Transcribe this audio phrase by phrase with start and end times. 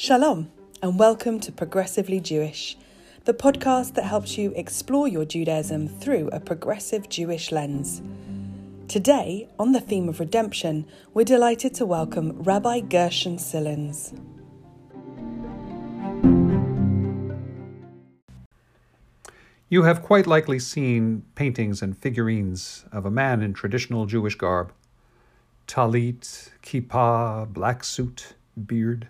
[0.00, 2.76] Shalom, and welcome to Progressively Jewish,
[3.24, 8.00] the podcast that helps you explore your Judaism through a progressive Jewish lens.
[8.86, 14.16] Today, on the theme of redemption, we're delighted to welcome Rabbi Gershon Silins.
[19.68, 24.72] You have quite likely seen paintings and figurines of a man in traditional Jewish garb
[25.66, 29.08] talit, kippah, black suit, beard,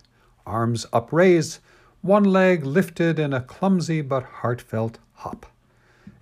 [0.48, 1.58] arms upraised,
[2.00, 5.46] one leg lifted in a clumsy but heartfelt hop.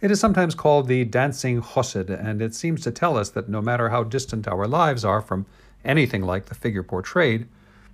[0.01, 3.63] It is sometimes called the dancing chassid, and it seems to tell us that no
[3.63, 5.47] matter how distant our lives are from
[5.85, 7.47] anything like the figure portrayed,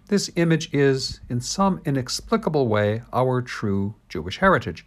[0.08, 4.86] this image is, in some inexplicable way, our true Jewish heritage.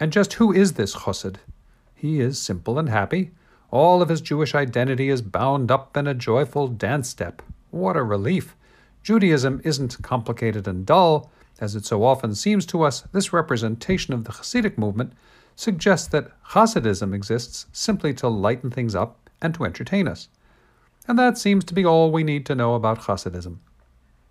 [0.00, 1.36] And just who is this chassid?
[1.94, 3.30] He is simple and happy.
[3.70, 7.42] All of his Jewish identity is bound up in a joyful dance step.
[7.70, 8.56] What a relief!
[9.02, 13.02] Judaism isn't complicated and dull, as it so often seems to us.
[13.12, 15.12] This representation of the Hasidic movement
[15.56, 20.28] suggests that Hasidism exists simply to lighten things up and to entertain us.
[21.08, 23.58] And that seems to be all we need to know about Hasidism.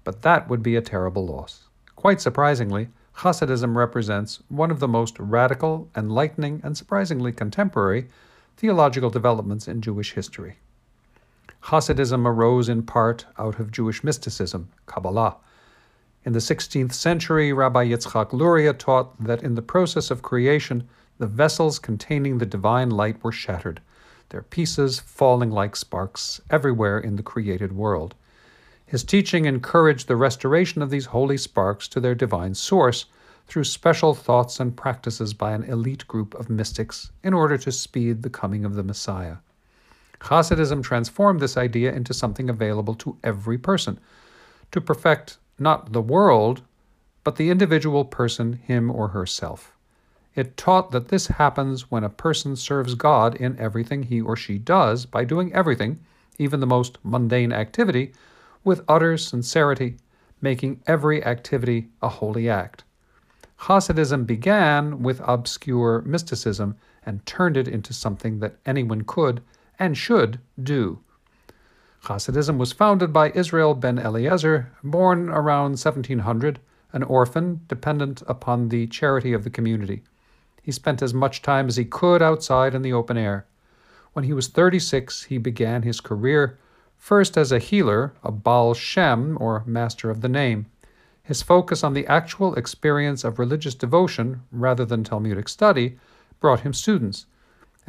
[0.04, 1.66] But that would be a terrible loss.
[1.96, 8.08] Quite surprisingly, Hasidism represents one of the most radical, enlightening, and surprisingly contemporary
[8.56, 10.58] theological developments in Jewish history.
[11.64, 15.38] Hasidism arose in part out of Jewish mysticism, Kabbalah.
[16.24, 20.88] In the 16th century, Rabbi Yitzchak Luria taught that in the process of creation,
[21.18, 23.82] the vessels containing the divine light were shattered,
[24.30, 28.16] their pieces falling like sparks everywhere in the created world.
[28.86, 33.06] His teaching encouraged the restoration of these holy sparks to their divine source
[33.48, 38.24] through special thoughts and practices by an elite group of mystics in order to speed
[38.24, 39.38] the coming of the Messiah.
[40.20, 44.00] Hasidism transformed this idea into something available to every person,
[44.72, 46.62] to perfect not the world,
[47.24, 49.74] but the individual person, him or herself.
[50.36, 54.58] It taught that this happens when a person serves God in everything he or she
[54.58, 56.00] does by doing everything,
[56.38, 58.14] even the most mundane activity,
[58.64, 59.98] with utter sincerity,
[60.42, 62.84] making every activity a holy act.
[63.62, 69.42] Hasidism began with obscure mysticism and turned it into something that anyone could
[69.80, 71.00] and should do.
[72.04, 76.60] Hasidism was founded by Israel ben Eliezer, born around 1700,
[76.94, 80.04] an orphan dependent upon the charity of the community.
[80.62, 83.46] He spent as much time as he could outside in the open air.
[84.14, 86.58] When he was 36, he began his career
[87.00, 90.66] First, as a healer, a Baal Shem, or master of the name,
[91.24, 95.98] his focus on the actual experience of religious devotion rather than Talmudic study
[96.42, 97.26] brought him students,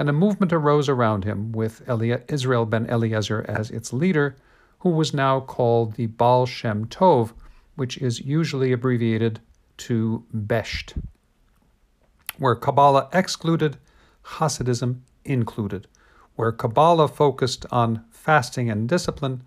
[0.00, 1.82] and a movement arose around him with
[2.26, 4.34] Israel ben Eliezer as its leader,
[4.78, 7.34] who was now called the Baal Shem Tov,
[7.76, 9.40] which is usually abbreviated
[9.76, 10.94] to Besht.
[12.38, 13.76] Where Kabbalah excluded,
[14.24, 15.86] Hasidism included.
[16.34, 19.42] Where Kabbalah focused on fasting, and discipline,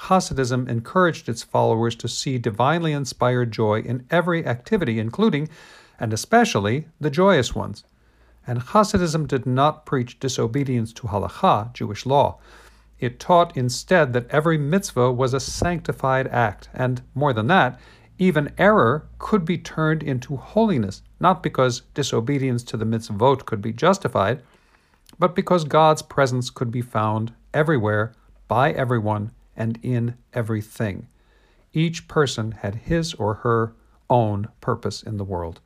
[0.00, 5.48] Hasidism encouraged its followers to see divinely inspired joy in every activity, including,
[5.98, 7.84] and especially, the joyous ones.
[8.46, 12.38] And Hasidism did not preach disobedience to halacha, Jewish law.
[13.00, 17.80] It taught instead that every mitzvah was a sanctified act, and more than that,
[18.18, 23.72] even error could be turned into holiness, not because disobedience to the mitzvot could be
[23.72, 24.42] justified,
[25.18, 28.12] but because God's presence could be found everywhere,
[28.46, 31.06] by everyone, and in everything.
[31.72, 33.74] Each person had his or her
[34.08, 35.60] own purpose in the world.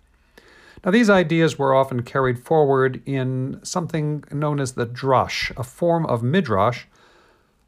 [0.84, 6.06] Now, these ideas were often carried forward in something known as the drash, a form
[6.06, 6.84] of midrash,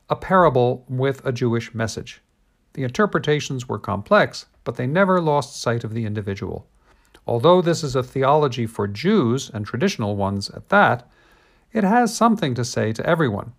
[0.08, 2.20] a parable with a Jewish message.
[2.74, 6.68] The interpretations were complex, but they never lost sight of the individual.
[7.26, 11.08] Although this is a theology for Jews, and traditional ones at that,
[11.72, 13.52] it has something to say to everyone.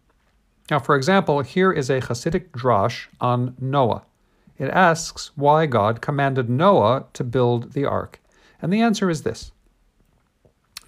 [0.70, 4.04] Now, for example, here is a Hasidic drash on Noah.
[4.58, 8.21] It asks why God commanded Noah to build the ark.
[8.62, 9.52] And the answer is this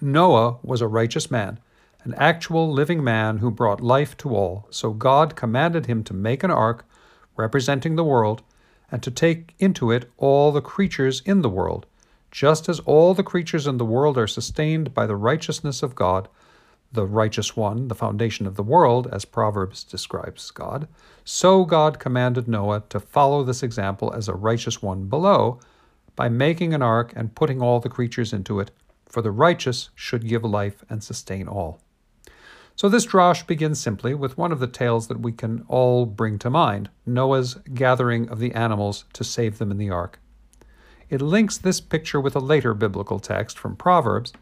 [0.00, 1.58] Noah was a righteous man,
[2.04, 4.66] an actual living man who brought life to all.
[4.70, 6.86] So God commanded him to make an ark
[7.36, 8.42] representing the world
[8.90, 11.86] and to take into it all the creatures in the world.
[12.30, 16.28] Just as all the creatures in the world are sustained by the righteousness of God,
[16.92, 20.86] the righteous one, the foundation of the world, as Proverbs describes God,
[21.24, 25.58] so God commanded Noah to follow this example as a righteous one below
[26.16, 28.70] by making an ark and putting all the creatures into it,
[29.06, 31.80] for the righteous should give life and sustain all.
[32.76, 36.38] So this drash begins simply with one of the tales that we can all bring
[36.40, 40.18] to mind Noah's gathering of the animals to save them in the ark.
[41.08, 44.32] It links this picture with a later biblical text from Proverbs,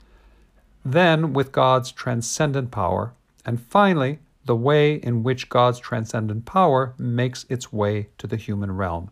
[0.85, 3.13] then with God's transcendent power,
[3.45, 8.73] and finally, the way in which God's transcendent power makes its way to the human
[8.73, 9.11] realm.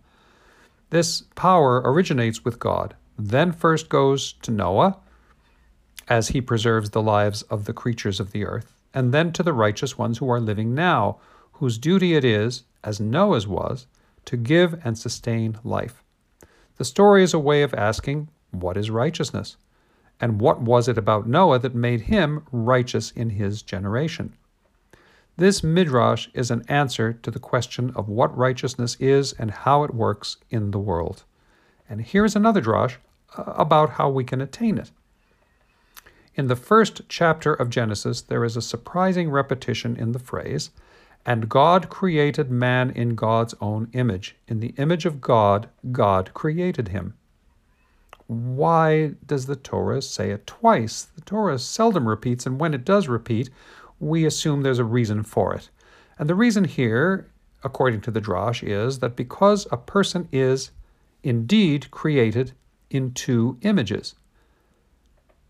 [0.91, 4.99] This power originates with God, then first goes to Noah,
[6.09, 9.53] as he preserves the lives of the creatures of the earth, and then to the
[9.53, 11.19] righteous ones who are living now,
[11.53, 13.87] whose duty it is, as Noah's was,
[14.25, 16.03] to give and sustain life.
[16.77, 19.57] The story is a way of asking, What is righteousness?
[20.21, 24.35] And what was it about Noah that made him righteous in his generation?
[25.37, 29.94] This midrash is an answer to the question of what righteousness is and how it
[29.94, 31.25] works in the world.
[31.88, 32.97] And here's another drash
[33.37, 34.91] uh, about how we can attain it.
[36.35, 40.71] In the first chapter of Genesis, there is a surprising repetition in the phrase,
[41.27, 44.37] and God created man in God's own image.
[44.47, 47.15] In the image of God, God created him.
[48.27, 51.03] Why does the Torah say it twice?
[51.03, 53.50] The Torah seldom repeats, and when it does repeat,
[54.00, 55.70] we assume there's a reason for it.
[56.19, 57.31] And the reason here,
[57.62, 60.70] according to the Drash, is that because a person is
[61.23, 62.52] indeed created
[62.91, 64.17] in two images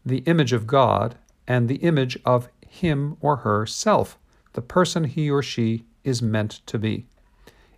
[0.04, 1.14] the image of God
[1.46, 4.18] and the image of him or herself,
[4.54, 7.06] the person he or she is meant to be.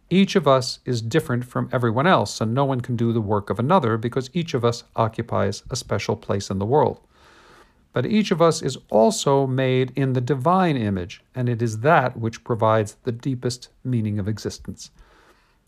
[0.08, 3.50] Each of us is different from everyone else, and no one can do the work
[3.50, 7.00] of another because each of us occupies a special place in the world.
[7.92, 12.16] But each of us is also made in the divine image, and it is that
[12.16, 14.90] which provides the deepest meaning of existence.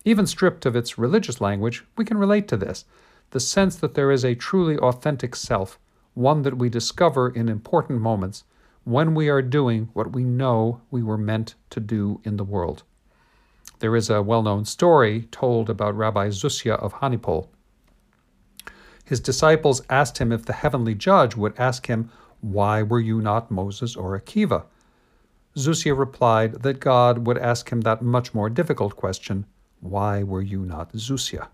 [0.03, 2.85] Even stripped of its religious language, we can relate to this
[3.31, 5.79] the sense that there is a truly authentic self,
[6.13, 8.43] one that we discover in important moments
[8.83, 12.83] when we are doing what we know we were meant to do in the world.
[13.79, 17.49] There is a well known story told about Rabbi Zusia of Hanipol
[19.05, 22.09] his disciples asked him if the heavenly judge would ask him,
[22.41, 24.65] Why were you not Moses or Akiva?
[25.55, 29.45] Zusia replied that God would ask him that much more difficult question,
[29.79, 31.47] Why were you not Zusia?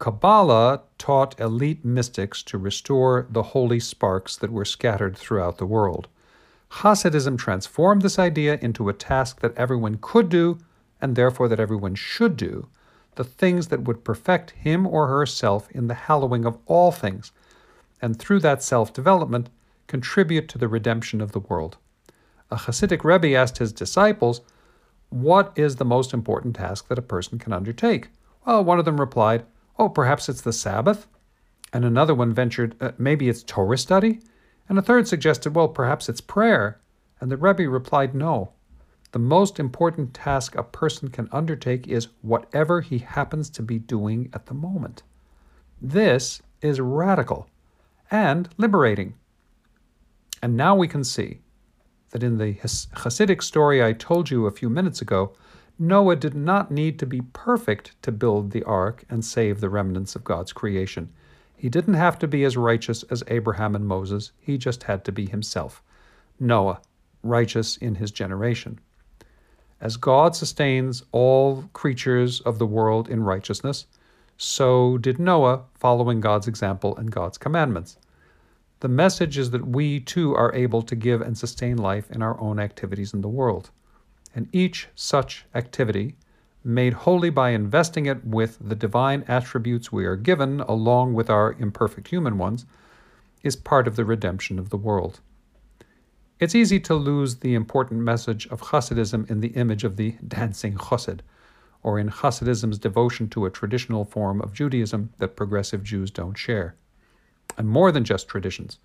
[0.00, 6.08] Kabbalah taught elite mystics to restore the holy sparks that were scattered throughout the world.
[6.80, 10.58] Hasidism transformed this idea into a task that everyone could do,
[11.00, 12.66] and therefore that everyone should do,
[13.14, 17.32] the things that would perfect him or herself in the hallowing of all things,
[18.00, 19.48] and through that self development,
[19.86, 21.76] contribute to the redemption of the world.
[22.50, 24.40] A Hasidic Rebbe asked his disciples,
[25.10, 28.08] What is the most important task that a person can undertake?
[28.46, 29.44] Well, one of them replied,
[29.78, 31.06] Oh, perhaps it's the Sabbath.
[31.72, 34.20] And another one ventured, uh, Maybe it's Torah study.
[34.68, 36.80] And a third suggested, Well, perhaps it's prayer.
[37.20, 38.52] And the Rebbe replied, No,
[39.12, 44.30] the most important task a person can undertake is whatever he happens to be doing
[44.32, 45.02] at the moment.
[45.80, 47.48] This is radical
[48.10, 49.14] and liberating.
[50.42, 51.40] And now we can see
[52.10, 55.34] that in the Hasidic story I told you a few minutes ago,
[55.78, 60.14] Noah did not need to be perfect to build the ark and save the remnants
[60.14, 61.10] of God's creation.
[61.56, 65.12] He didn't have to be as righteous as Abraham and Moses, he just had to
[65.12, 65.82] be himself.
[66.40, 66.80] Noah,
[67.22, 68.80] righteous in his generation.
[69.82, 73.86] As God sustains all creatures of the world in righteousness,
[74.36, 77.96] so did Noah, following God's example and God's commandments.
[78.78, 82.40] The message is that we too are able to give and sustain life in our
[82.40, 83.70] own activities in the world.
[84.36, 86.14] And each such activity,
[86.62, 91.56] made holy by investing it with the divine attributes we are given, along with our
[91.58, 92.66] imperfect human ones,
[93.42, 95.18] is part of the redemption of the world.
[96.42, 100.74] It's easy to lose the important message of Hasidism in the image of the dancing
[100.74, 101.20] Chassid,
[101.84, 106.74] or in Hasidism's devotion to a traditional form of Judaism that progressive Jews don't share.
[107.56, 108.80] And more than just traditions.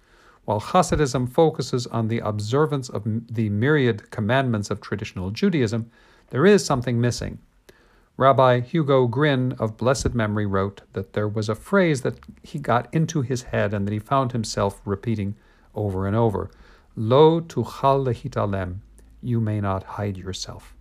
[0.46, 5.90] While Hasidism focuses on the observance of the myriad commandments of traditional Judaism,
[6.30, 7.40] there is something missing.
[8.18, 12.88] Rabbi Hugo Gryn of blessed memory wrote that there was a phrase that he got
[12.94, 15.36] into his head and that he found himself repeating
[15.74, 16.52] over and over
[17.00, 18.80] Lo tuchal lehitalem,
[19.22, 20.76] you may not hide yourself.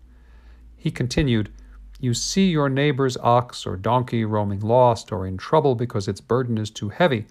[0.75, 1.53] He continued,
[2.01, 6.57] You see your neighbor's ox or donkey roaming lost or in trouble because its burden
[6.57, 7.27] is too heavy,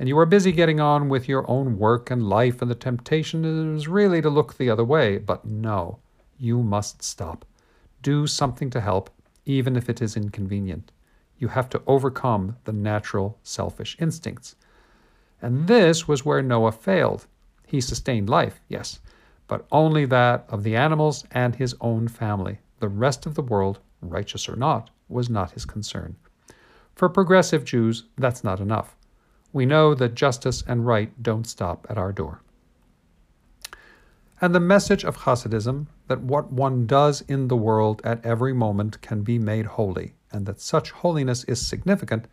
[0.00, 3.76] and you are busy getting on with your own work and life, and the temptation
[3.76, 5.18] is really to look the other way.
[5.18, 6.00] But no,
[6.36, 7.44] you must stop.
[8.02, 9.10] Do something to help,
[9.46, 10.90] even if it is inconvenient.
[11.38, 14.56] You have to overcome the natural selfish instincts.
[15.40, 17.28] And this was where Noah failed.
[17.68, 18.98] He sustained life, yes,
[19.46, 22.60] but only that of the animals and his own family.
[22.80, 26.16] The rest of the world, righteous or not, was not his concern.
[26.94, 28.96] For progressive Jews, that's not enough.
[29.52, 32.40] We know that justice and right don't stop at our door.
[34.40, 39.02] And the message of Hasidism that what one does in the world at every moment
[39.02, 42.28] can be made holy, and that such holiness is significant,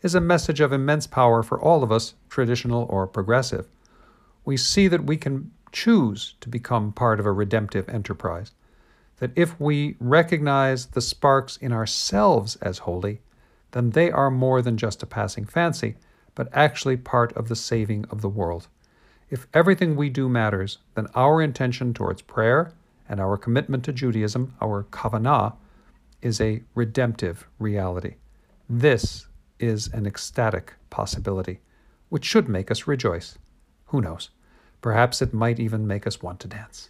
[0.00, 3.68] is a message of immense power for all of us, traditional or progressive.
[4.44, 8.52] We see that we can choose to become part of a redemptive enterprise,
[9.18, 13.20] that if we recognize the sparks in ourselves as holy,
[13.70, 15.96] then they are more than just a passing fancy,
[16.34, 18.68] but actually part of the saving of the world.
[19.30, 22.74] If everything we do matters, then our intention towards prayer
[23.08, 25.54] and our commitment to Judaism, our kavanah,
[26.20, 28.16] is a redemptive reality.
[28.68, 29.26] This
[29.58, 31.60] is an ecstatic possibility,
[32.10, 33.38] which should make us rejoice.
[33.92, 34.30] Who knows?
[34.80, 36.88] Perhaps it might even make us want to dance.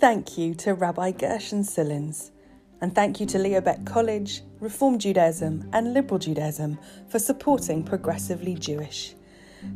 [0.00, 2.30] Thank you to Rabbi Gershon Silins.
[2.80, 8.54] And thank you to Leo Baeck College, Reform Judaism, and Liberal Judaism for supporting Progressively
[8.54, 9.14] Jewish.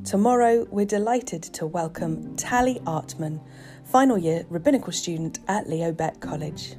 [0.02, 3.38] Tomorrow, we're delighted to welcome Tally Artman,
[3.84, 6.74] final year rabbinical student at Leo Baeck College.